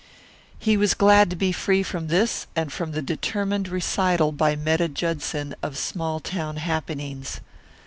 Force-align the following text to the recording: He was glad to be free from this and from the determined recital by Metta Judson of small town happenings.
He 0.57 0.77
was 0.77 0.95
glad 0.95 1.29
to 1.29 1.35
be 1.35 1.51
free 1.51 1.83
from 1.83 2.07
this 2.07 2.47
and 2.55 2.73
from 2.73 2.93
the 2.93 3.03
determined 3.03 3.67
recital 3.69 4.31
by 4.31 4.55
Metta 4.55 4.87
Judson 4.89 5.53
of 5.61 5.77
small 5.77 6.19
town 6.19 6.55
happenings. 6.55 7.39